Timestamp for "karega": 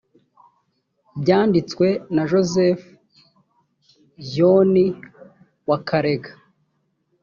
5.87-6.31